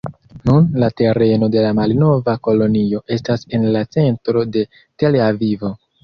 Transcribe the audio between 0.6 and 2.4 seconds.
la tereno de la malnova